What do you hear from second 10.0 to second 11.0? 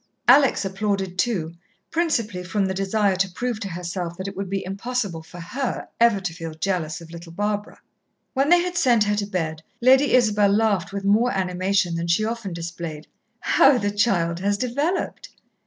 Isabel laughed